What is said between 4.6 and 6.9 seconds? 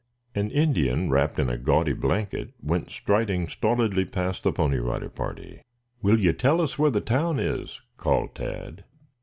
Rider party. "Will you tell us where